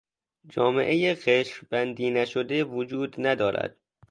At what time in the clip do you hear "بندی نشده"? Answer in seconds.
1.69-2.63